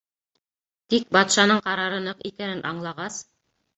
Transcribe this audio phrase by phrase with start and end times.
[0.93, 3.21] Тик батшаның ҡарары ныҡ икәнен аңлағас: